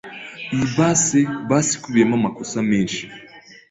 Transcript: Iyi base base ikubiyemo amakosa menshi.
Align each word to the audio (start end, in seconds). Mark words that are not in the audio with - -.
Iyi 0.53 0.65
base 0.77 1.19
base 1.49 1.71
ikubiyemo 1.75 2.15
amakosa 2.19 2.57
menshi. 2.69 3.01